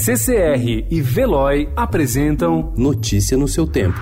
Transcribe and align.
CCR 0.00 0.86
e 0.88 1.02
Veloy 1.02 1.68
apresentam 1.74 2.72
Notícia 2.76 3.36
no 3.36 3.48
seu 3.48 3.66
tempo. 3.66 3.98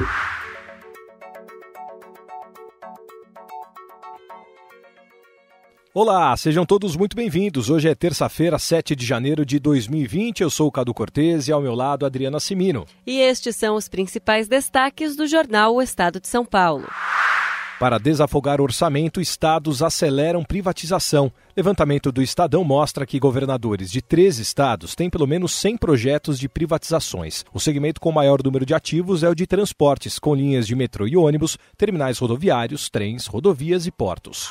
Olá, 5.94 6.36
sejam 6.36 6.66
todos 6.66 6.94
muito 6.94 7.16
bem-vindos. 7.16 7.70
Hoje 7.70 7.88
é 7.88 7.94
terça-feira, 7.94 8.58
7 8.58 8.94
de 8.94 9.06
janeiro 9.06 9.46
de 9.46 9.58
2020. 9.58 10.42
Eu 10.42 10.50
sou 10.50 10.68
o 10.68 10.70
Cadu 10.70 10.92
Cortez 10.92 11.48
e 11.48 11.52
ao 11.52 11.62
meu 11.62 11.74
lado 11.74 12.04
Adriana 12.04 12.38
Simino. 12.38 12.84
E 13.06 13.18
estes 13.18 13.56
são 13.56 13.74
os 13.74 13.88
principais 13.88 14.46
destaques 14.46 15.16
do 15.16 15.26
jornal 15.26 15.76
O 15.76 15.80
Estado 15.80 16.20
de 16.20 16.28
São 16.28 16.44
Paulo. 16.44 16.86
Para 17.78 17.98
desafogar 17.98 18.58
o 18.58 18.64
orçamento, 18.64 19.20
estados 19.20 19.82
aceleram 19.82 20.42
privatização. 20.42 21.30
Levantamento 21.54 22.10
do 22.10 22.22
Estadão 22.22 22.64
mostra 22.64 23.04
que 23.04 23.18
governadores 23.18 23.90
de 23.90 24.00
três 24.00 24.38
estados 24.38 24.94
têm 24.94 25.10
pelo 25.10 25.26
menos 25.26 25.52
100 25.52 25.76
projetos 25.76 26.38
de 26.38 26.48
privatizações. 26.48 27.44
O 27.52 27.60
segmento 27.60 28.00
com 28.00 28.10
maior 28.10 28.42
número 28.42 28.64
de 28.64 28.72
ativos 28.72 29.22
é 29.22 29.28
o 29.28 29.34
de 29.34 29.46
transportes, 29.46 30.18
com 30.18 30.34
linhas 30.34 30.66
de 30.66 30.74
metrô 30.74 31.06
e 31.06 31.18
ônibus, 31.18 31.58
terminais 31.76 32.18
rodoviários, 32.18 32.88
trens, 32.88 33.26
rodovias 33.26 33.86
e 33.86 33.90
portos. 33.90 34.50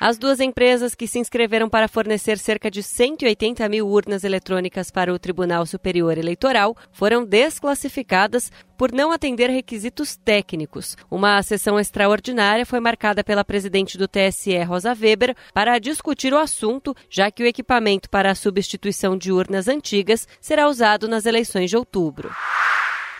As 0.00 0.18
duas 0.18 0.40
empresas 0.40 0.94
que 0.94 1.06
se 1.06 1.18
inscreveram 1.18 1.68
para 1.68 1.88
fornecer 1.88 2.38
cerca 2.38 2.70
de 2.70 2.82
180 2.82 3.68
mil 3.68 3.88
urnas 3.88 4.24
eletrônicas 4.24 4.90
para 4.90 5.12
o 5.12 5.18
Tribunal 5.18 5.64
Superior 5.66 6.18
Eleitoral 6.18 6.76
foram 6.92 7.24
desclassificadas 7.24 8.50
por 8.76 8.92
não 8.92 9.12
atender 9.12 9.48
requisitos 9.50 10.16
técnicos. 10.16 10.96
Uma 11.10 11.42
sessão 11.42 11.78
extraordinária 11.78 12.66
foi 12.66 12.80
marcada 12.80 13.22
pela 13.22 13.44
presidente 13.44 13.96
do 13.96 14.08
TSE, 14.08 14.62
Rosa 14.64 14.96
Weber, 15.00 15.34
para 15.52 15.78
discutir 15.78 16.32
o 16.34 16.38
assunto, 16.38 16.94
já 17.08 17.30
que 17.30 17.42
o 17.42 17.46
equipamento 17.46 18.10
para 18.10 18.30
a 18.30 18.34
substituição 18.34 19.16
de 19.16 19.30
urnas 19.30 19.68
antigas 19.68 20.26
será 20.40 20.68
usado 20.68 21.06
nas 21.06 21.24
eleições 21.24 21.70
de 21.70 21.76
outubro. 21.76 22.30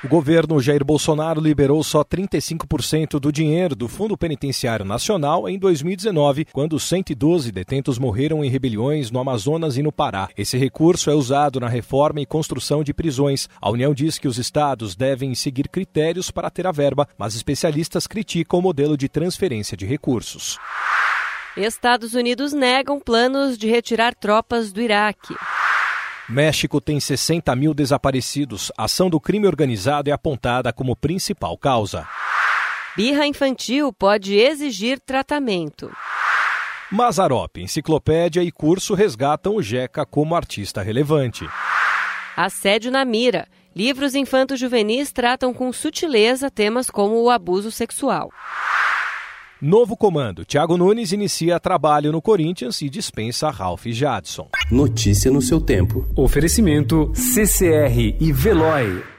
O 0.05 0.09
governo 0.09 0.61
Jair 0.61 0.85
Bolsonaro 0.85 1.41
liberou 1.41 1.83
só 1.83 2.05
35% 2.05 3.19
do 3.19 3.33
dinheiro 3.33 3.75
do 3.75 3.89
Fundo 3.89 4.19
Penitenciário 4.19 4.85
Nacional 4.85 5.49
em 5.49 5.59
2019, 5.59 6.45
quando 6.53 6.79
112 6.79 7.51
detentos 7.51 7.99
morreram 7.99 8.45
em 8.45 8.51
rebeliões 8.51 9.11
no 9.11 9.19
Amazonas 9.19 9.79
e 9.79 9.83
no 9.83 9.91
Pará. 9.91 10.29
Esse 10.37 10.59
recurso 10.59 11.09
é 11.09 11.15
usado 11.15 11.59
na 11.59 11.69
reforma 11.69 12.21
e 12.21 12.27
construção 12.27 12.85
de 12.85 12.93
prisões. 12.93 13.49
A 13.59 13.71
União 13.71 13.95
diz 13.95 14.19
que 14.19 14.29
os 14.29 14.37
estados 14.37 14.95
devem 14.95 15.35
seguir 15.35 15.71
critérios 15.71 16.31
para 16.31 16.51
ter 16.51 16.67
a 16.67 16.73
verba, 16.73 17.09
mas 17.17 17.35
especialistas 17.35 18.07
criticam 18.07 18.59
o 18.59 18.63
modelo 18.63 18.99
de 18.99 19.09
transferência 19.09 19.75
de 19.75 19.87
recursos. 19.87 20.59
Estados 21.57 22.13
Unidos 22.13 22.53
negam 22.53 23.01
planos 23.01 23.57
de 23.57 23.69
retirar 23.69 24.15
tropas 24.15 24.71
do 24.71 24.83
Iraque. 24.83 25.35
México 26.29 26.81
tem 26.81 26.99
60 26.99 27.55
mil 27.55 27.75
desaparecidos. 27.75 28.73
A 28.79 28.85
ação 28.85 29.11
do 29.11 29.21
crime 29.21 29.47
organizado 29.47 30.09
é 30.09 30.13
apontada 30.13 30.73
como 30.73 30.97
principal 30.97 31.57
causa. 31.59 32.09
Birra 32.97 33.27
infantil 33.27 33.93
pode 33.93 34.35
exigir 34.35 35.01
tratamento. 35.01 35.91
Mazarop, 36.91 37.57
enciclopédia 37.59 38.43
e 38.43 38.53
curso 38.53 38.95
resgatam 38.95 39.57
o 39.57 39.63
Jeca 39.63 40.07
como 40.07 40.35
artista 40.35 40.81
relevante. 40.81 41.47
Assédio 42.37 42.91
na 42.91 43.05
mira. 43.05 43.47
Livros 43.75 44.15
infanto-juvenis 44.15 45.13
tratam 45.13 45.53
com 45.53 45.73
sutileza 45.73 46.51
temas 46.51 46.89
como 46.89 47.21
o 47.21 47.29
abuso 47.29 47.71
sexual. 47.71 48.31
Novo 49.65 49.97
comando. 49.97 50.45
Thiago 50.45 50.77
Nunes 50.77 51.11
inicia 51.13 51.59
trabalho 51.59 52.13
no 52.13 52.21
Corinthians 52.21 52.83
e 52.83 52.91
dispensa 52.91 53.49
Ralph 53.49 53.87
Jadson. 53.87 54.51
Notícia 54.71 55.31
no 55.31 55.41
seu 55.41 55.59
tempo. 55.59 56.07
Oferecimento 56.15 57.11
CCR 57.15 58.15
e 58.21 58.31
Veloy. 58.31 59.14